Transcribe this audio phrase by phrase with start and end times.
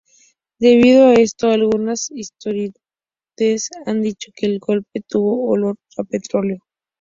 [0.57, 6.57] Debido a esto, algunos historiadores han dicho que "el golpe tuvo olor a petróleo".